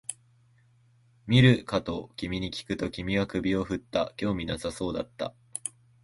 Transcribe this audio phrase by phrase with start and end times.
[1.27, 5.35] 見るかと君にきくと、君は首を振った、興味なさそうだった